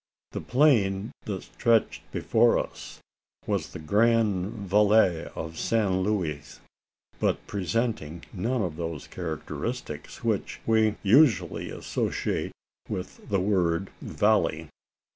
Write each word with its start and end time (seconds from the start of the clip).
The 0.31 0.41
plain 0.41 1.11
that 1.25 1.43
stretched 1.43 2.11
before 2.11 2.57
us 2.57 2.99
was 3.45 3.69
the 3.71 3.77
grand 3.77 4.51
valle 4.67 5.27
of 5.35 5.59
San 5.59 6.01
Luis; 6.01 6.59
but 7.19 7.45
presenting 7.45 8.23
none 8.33 8.63
of 8.63 8.77
those 8.77 9.05
characteristics 9.05 10.23
which 10.23 10.59
we 10.65 10.95
usually 11.03 11.69
associate 11.69 12.51
with 12.89 13.29
the 13.29 13.39
word 13.39 13.91
"valley." 14.01 14.69